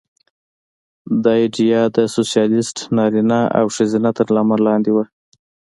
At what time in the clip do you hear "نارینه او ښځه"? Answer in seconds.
2.97-4.09